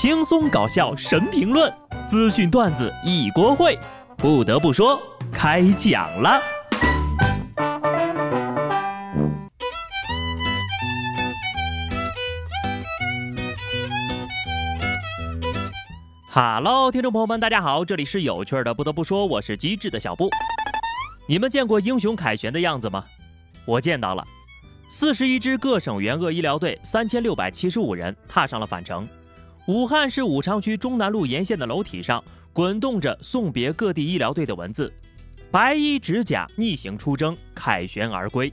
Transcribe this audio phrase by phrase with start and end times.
[0.00, 1.74] 轻松搞笑神评论，
[2.06, 3.76] 资讯段子一锅烩。
[4.16, 4.96] 不得不说，
[5.32, 6.40] 开讲了。
[16.28, 18.72] 哈喽，听众朋友们，大家好，这里是有趣的。
[18.72, 20.30] 不得不说，我是机智的小布。
[21.26, 23.04] 你们见过英雄凯旋的样子吗？
[23.64, 24.24] 我见到了，
[24.88, 29.08] 四十一支各省援鄂医疗队，三千六百七十五人踏上了返程。
[29.68, 34.90] 武汉市武昌区中南路沿线的楼体上滚动着送别各地医疗队的文字，
[35.50, 38.50] 白衣执甲逆行出征，凯旋而归。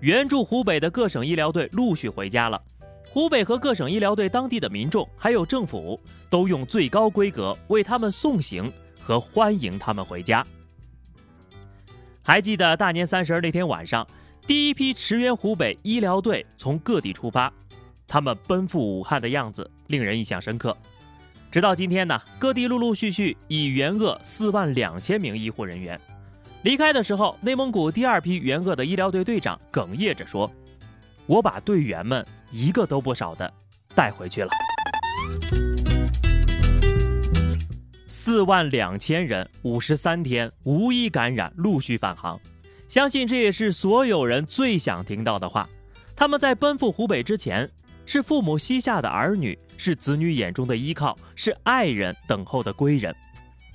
[0.00, 2.58] 援助湖北的各省医疗队陆续回家了，
[3.06, 6.00] 湖北和各省医疗队当地的民众还有政府
[6.30, 10.42] 都用最高规格为他们送行和欢迎他们回家。
[12.22, 14.06] 还记得大年三十那天晚上，
[14.46, 17.52] 第一批驰援湖北医疗队从各地出发。
[18.08, 20.74] 他们奔赴武汉的样子令人印象深刻。
[21.50, 26.00] 直到今天呢，各地陆陆续续已援鄂四万两千名医护人员。
[26.62, 30.48] 离开的时候，内蒙古第二批援鄂的医疗队队长哽咽着说
[31.26, 33.52] ：“我把队员们一个都不少的
[33.96, 34.50] 带回去了。”
[38.06, 42.40] 四万两千人，五十三天无一感染，陆续返航。
[42.88, 45.68] 相信这也是所有人最想听到的话。
[46.14, 47.68] 他们在奔赴湖北之前。
[48.12, 53.14] 是父母膝下的儿女，是子女眼中的依靠，是爱人等候的归人。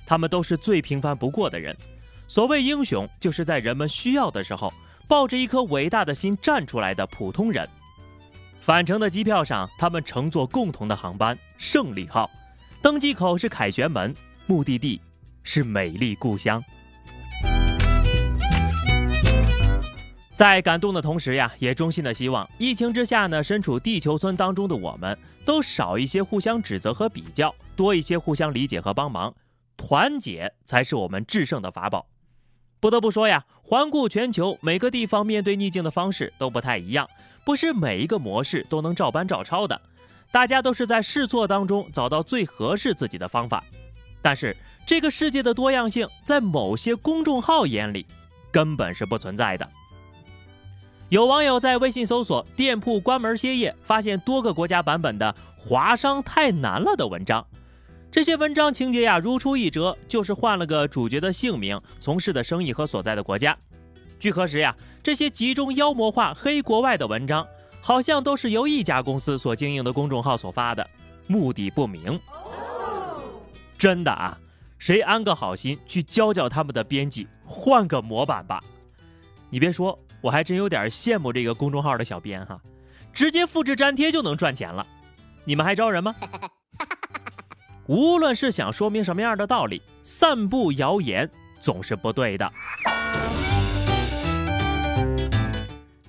[0.04, 1.74] 他们都是最平凡不过的人。
[2.28, 4.70] 所谓英雄，就是在人们需要的时候，
[5.08, 7.66] 抱着一颗伟大的心站出来的普通人。
[8.60, 12.30] 返程的机票上，他们乘坐共同的航班“胜利号”，
[12.82, 14.14] 登机口是凯旋门，
[14.44, 15.00] 目的地
[15.44, 16.62] 是美丽故乡。
[20.36, 29.34] 在感动的同时呀，也衷心的希望疫情之下呢，身处地球村当中的我们都少一些互相指责和比较，多一些互相理解和帮忙，
[29.78, 32.06] 团结才是我们制胜的法宝。
[32.80, 37.08] 不得不说呀，环顾全球，每个地方面对逆境的方式都不太一样，
[37.42, 39.80] 不是每一个模式都能照搬照抄的，
[40.30, 43.64] 大家都是在试错当中找到最合适自己的方法。
[44.20, 44.54] 但是
[44.84, 48.04] 这个世界的多样性，在某些公众号眼里
[48.52, 49.66] 根本是不存在的。
[51.08, 57.46] 有网友在微信搜索“店铺关门歇业”，发现多个国家版本的“华商太难了”的文章。
[58.10, 63.56] 这些文章情节呀如出一辙，就是换了个主角的姓名、从事的生意和所在的国家。
[64.18, 67.46] 据核实呀，这些集中妖魔化黑国外的文章，
[67.80, 70.84] 好像都是由一家公司所经营的公众号所发的，
[71.28, 72.18] 目的不明。
[73.78, 74.36] 真的啊，
[74.76, 78.60] 谁安个好心去教教他们的编辑，换个模板吧。
[79.56, 79.98] 你别说。
[80.20, 82.60] 我还真有点羡慕这个公众号的小编哈，
[83.14, 84.86] 直接复制粘贴就能赚钱了。
[85.46, 86.14] 你们还招人吗？
[87.88, 92.52] 无论是想说明什么样的道理，散布谣言总是不对的。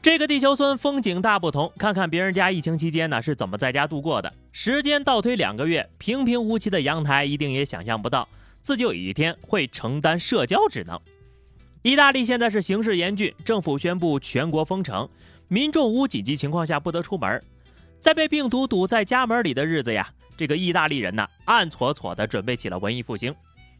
[0.01, 4.33] 这个地球村风景大不同，看看别人家疫情期间呢是怎么在家度过的。
[4.51, 8.27] 时间倒推两个月，平平无奇的阳台一定也想象不到，
[8.61, 10.99] 自己有一天会承担社交职能。
[11.83, 15.07] 意大利现在是形势严峻，政府宣布全国封城，
[15.47, 17.41] 民众无紧急情况下不得出门。
[17.99, 23.33] 在被病毒堵在家门里的日子呀，这个意大利人呢，暗搓搓地准备起了文艺复兴，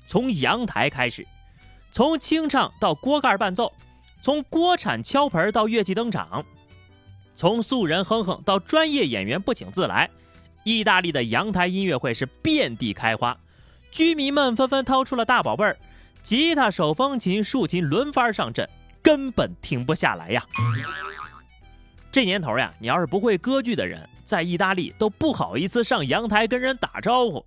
[0.06, 1.26] 从阳台开始，
[1.92, 3.72] 从清唱到锅盖伴奏，
[4.22, 6.46] 从锅铲敲盆到乐器登场，
[7.36, 10.10] 从素人哼哼到专业演员不请自来，
[10.64, 13.38] 意大利的阳台音乐会是遍地开花，
[13.92, 15.78] 居民们纷纷掏出了大宝贝儿。
[16.28, 18.68] 吉他、手风琴、竖琴轮番上阵，
[19.02, 20.46] 根本停不下来呀！
[22.12, 27.46] 这年头呀，你要是不会歌剧的人，在意大利都不好意思上阳台跟人打招呼。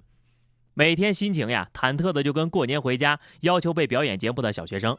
[0.72, 4.96] 每天心情呀，忐忑的就跟过年回家要求被表演节目的小学生。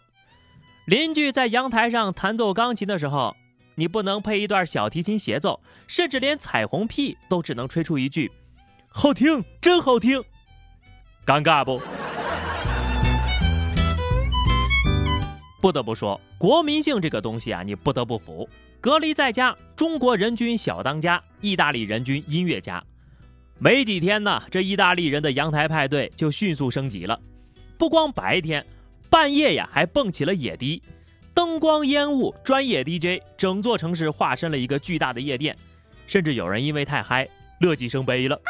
[0.86, 3.36] 邻居在阳台上弹奏钢琴的时候，
[3.74, 8.32] 你不能配一段小提琴协奏，甚至连彩虹屁都只能吹出一句
[8.90, 10.24] ：“好听，真好听。”
[11.26, 11.82] 尴尬不？
[15.62, 18.50] 不得不说，国民性这个东西啊，你不得不服。
[18.82, 22.84] 隔离在家，中国人均小当家，意大利人均音乐家。
[23.60, 27.18] 没几天呢，这意大利人的阳台派对就迅速升级了。
[27.78, 28.66] 不光白天，
[29.08, 30.82] 半夜呀还蹦起了野迪，
[31.32, 35.56] 灯光烟雾，专业 DJ，整座城市化身了一个巨大的夜店。
[36.08, 37.30] 甚至有人因为太嗨，
[37.60, 38.42] 乐极生悲了。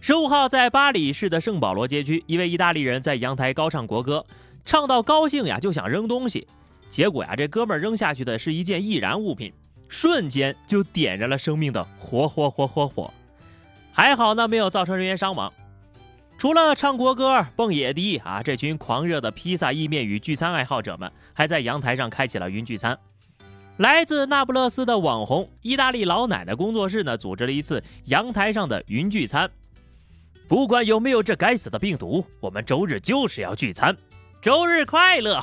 [0.00, 4.26] 十五号，在巴黎市的圣保罗街区，一位意大利人在阳台高唱国歌。
[4.64, 6.48] 唱到高兴呀，就想扔东西，
[6.88, 9.52] 结果呀，这哥们儿扔下去的是一件易燃物品，
[9.88, 13.12] 瞬间就点燃了生命的火火火火火。
[13.92, 15.52] 还好呢，没有造成人员伤亡。
[16.36, 22.98] 除了唱国歌、蹦野迪啊，这群狂热的披萨、意面与聚餐爱好者们，还在阳台上开启了云聚餐。
[23.76, 29.50] 来自那不勒斯的网红意大利老奶奶工作室呢，组织了一次阳台上的云聚餐。
[30.48, 33.96] 不管有没有这该死的病毒，我们周日就是要聚餐。
[34.44, 35.42] 周日快乐！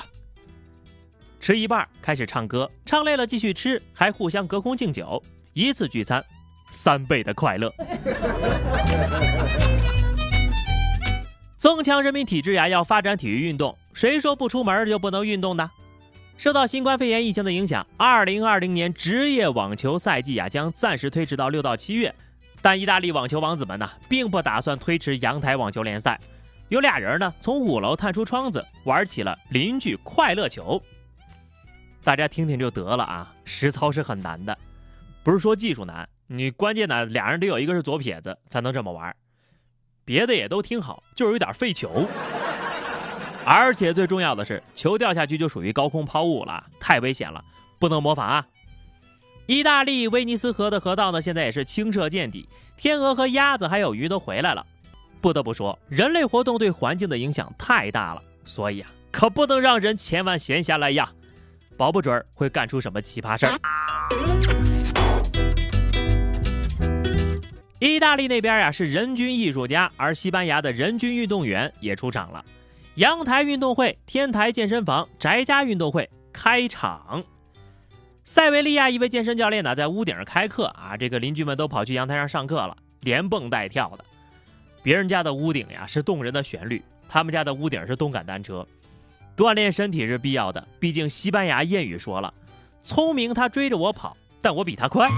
[1.40, 5.20] 吃一半开始唱歌，唱累了继续吃，还互相隔空敬酒，
[5.54, 6.24] 一次聚餐，
[6.70, 7.74] 三倍的快乐。
[11.58, 13.76] 增强人民体质呀，要发展体育运动。
[13.92, 15.72] 谁说不出门就不能运动呢？
[16.38, 22.14] 受到新冠肺炎疫情的影响，二零二零年职业网球赛季呀将暂时推迟到六到七月。
[22.62, 26.22] 但意大利网球王子们呢，并不打算推迟阳台网球联赛。
[26.72, 30.82] 有俩人呢，从五楼探出窗子，玩起了邻居快乐球。
[32.02, 34.58] 大家听听就得了啊，实操是很难的，
[35.22, 39.14] 不是说技术难，你关键呢，俩人得有一个是左撇子才能这么玩。
[40.06, 42.08] 别的也都挺好，就是有点费球，
[43.46, 47.44] 而且最重要的是，球掉下去就属于高空抛物了，太危险了，
[47.80, 48.48] 不能模仿啊！
[49.46, 52.48] 意大利威尼斯河的河道呢，现在也是清澈见底，
[52.78, 54.66] 天鹅和鸭子还有鱼都回来了。
[55.22, 61.10] 不得不说，人类活动对环境的影响太大了，所以啊，可不能让人千万闲下来呀，
[61.78, 63.60] 保不准会干出什么奇葩事儿。
[67.78, 72.44] 意大利那边呀是人均艺术家，而西班牙的人均运动员也出场了。
[72.96, 77.24] 阳台运动会、天台健身房、宅家运动会开场。
[78.24, 84.06] 塞维利亚一位健身教练呢在屋顶上开课啊，这个邻居们都跑去阳台上上课了，连蹦带跳的。
[84.84, 88.66] 别人家的屋顶呀是动人的旋律，他们家的屋顶是动感单车。
[89.38, 92.34] 锻炼身体是必要的，毕竟西班牙谚语说了
[92.84, 95.10] ：“聪明他追着我跑，但我比他快。”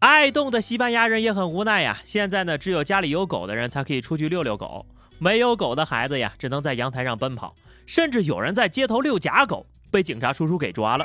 [0.00, 1.98] 爱动的西班牙人也很无奈呀。
[2.04, 4.84] 现在呢，只有家里有狗的人才可以出去遛遛狗，
[5.18, 7.54] 没有狗的孩子呀，只能在阳台上奔跑。
[7.86, 11.04] 甚至有人在街头遛假狗，被警察叔叔给抓了。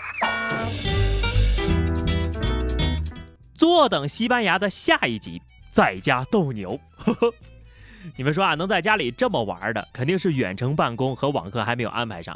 [3.54, 5.42] 坐等西班牙的下一集，
[5.78, 6.76] 在家斗牛。
[6.96, 7.32] 呵呵，
[8.16, 12.36] 你们说啊，能在家里这么玩的，肯定是远程办公和网课还没有安排上。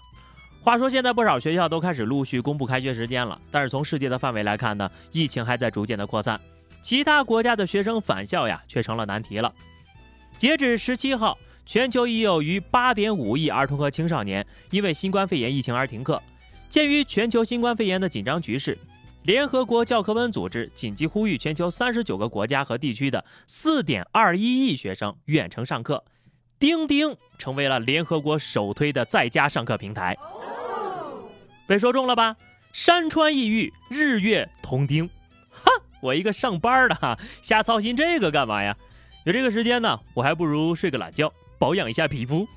[0.62, 6.40] 话说，现在不少学校都开始陆续公布开学时间了，但是从世界的范围来看呢，疫情还在逐渐的扩散，
[6.84, 9.52] 其他国家的学生返校呀，却成了难题了。
[10.38, 11.36] 截止十七号，
[11.66, 16.22] 全球已有逾八点五亿儿童和青少年因为新冠肺炎疫情而停课。
[16.70, 18.78] 鉴于全球新冠肺炎的紧张局势，
[19.24, 26.04] 联合国教科文组织紧急呼吁全球三十九个国家和地区的四点二一亿学生远程上课。
[26.58, 30.18] 钉钉成为了联合国首推的在家上课平台。
[31.68, 32.36] 被说中了吧？
[32.74, 35.08] 山川异域，日月同钉。
[35.50, 35.72] 哈，
[36.02, 38.76] 我一个上班的哈，瞎操心这个干嘛呀？
[39.26, 42.48] 有这个时间呢，我还不如睡个懒觉，保养一下皮肤。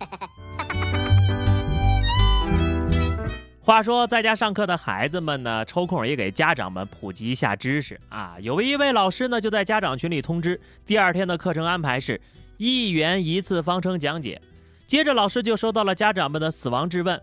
[3.64, 8.36] 话说，在家上课的孩子们呢，抽空也给家长们普及一下知识啊。
[8.40, 12.20] 有一位老师呢，就在家长群里通知，第二天的课程安排是
[12.58, 14.38] 一元一次方程讲解。
[14.86, 17.18] 接着，老师就收到了家长们的死亡质问：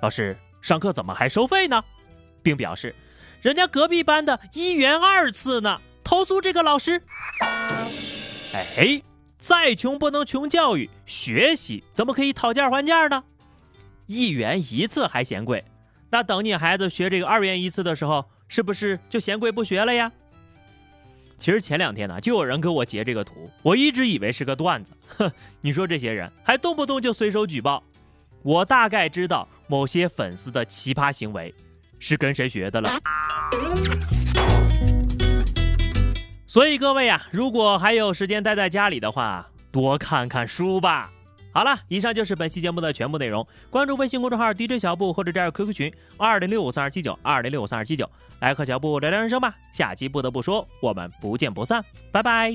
[0.00, 0.34] 老师。
[0.62, 1.84] 上课怎么还收费呢？
[2.42, 2.94] 并表示，
[3.42, 7.02] 人家隔壁班的一元二次呢，投诉这个老师。
[8.52, 9.02] 哎，
[9.38, 13.22] 再穷不能穷教育，学习怎么可以讨价还价呢？
[14.06, 15.64] 一元一次还嫌贵，
[16.10, 20.10] 那等你孩子学这个二元一次的时候，是不是就嫌贵不学了呀？
[21.38, 24.92] 其实前两天呢，就有人给我截这个图，我一直以为是个段子。
[25.18, 27.82] 哼， 你说这些人还动不动就随手举报，
[28.42, 29.48] 我大概知道。
[29.68, 31.52] 某些粉丝的奇葩行为
[31.98, 33.00] 是跟谁学的了？
[36.46, 41.10] 所以各位啊，如果还有时间待在家里的话，多看看书吧。
[41.56, 43.46] 好了，以上就是本期节目的全部内容。
[43.70, 48.06] 关注微信公众号 DJ 小布或者加入 QQ 群二零六五三二七九二零六五三二七九，
[48.40, 49.54] 来和小布聊聊人生吧。
[49.72, 51.82] 下期不得不说，我们不见不散，
[52.12, 52.52] 拜拜。